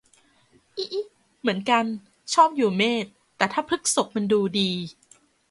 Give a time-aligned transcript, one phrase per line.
[0.77, 1.01] อิอิ
[1.39, 1.85] เหมือนกัน
[2.33, 3.05] ชอบอยู่เมษ
[3.37, 4.71] แต่ถ้าพฤษกมันดูดี